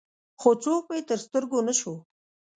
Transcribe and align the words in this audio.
خو 0.41 0.49
څوک 0.63 0.83
مې 0.91 0.99
تر 1.09 1.19
سترګو 1.25 1.59
نه 1.67 1.73
شو. 1.79 1.93